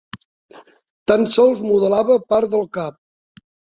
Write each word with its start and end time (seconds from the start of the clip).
Tan 1.13 1.27
sols 1.35 1.63
modelava 1.69 2.19
part 2.35 2.53
del 2.59 2.69
cap. 2.83 3.03